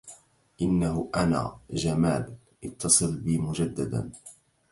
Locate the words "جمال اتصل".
1.69-3.17